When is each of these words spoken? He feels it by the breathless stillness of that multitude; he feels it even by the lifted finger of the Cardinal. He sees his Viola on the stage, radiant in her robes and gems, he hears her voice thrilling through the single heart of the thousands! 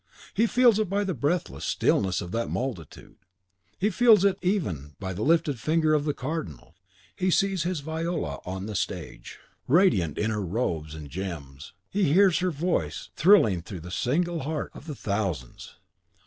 He 0.33 0.47
feels 0.47 0.79
it 0.79 0.89
by 0.89 1.03
the 1.03 1.13
breathless 1.13 1.63
stillness 1.63 2.21
of 2.21 2.31
that 2.31 2.49
multitude; 2.49 3.17
he 3.77 3.91
feels 3.91 4.25
it 4.25 4.39
even 4.41 4.95
by 4.99 5.13
the 5.13 5.21
lifted 5.21 5.59
finger 5.59 5.93
of 5.93 6.05
the 6.05 6.13
Cardinal. 6.15 6.73
He 7.15 7.29
sees 7.29 7.61
his 7.61 7.81
Viola 7.81 8.39
on 8.43 8.65
the 8.65 8.73
stage, 8.73 9.37
radiant 9.67 10.17
in 10.17 10.31
her 10.31 10.41
robes 10.43 10.95
and 10.95 11.07
gems, 11.07 11.73
he 11.91 12.13
hears 12.13 12.39
her 12.39 12.49
voice 12.49 13.11
thrilling 13.15 13.61
through 13.61 13.81
the 13.81 13.91
single 13.91 14.39
heart 14.39 14.71
of 14.73 14.87
the 14.87 14.95
thousands! 14.95 15.75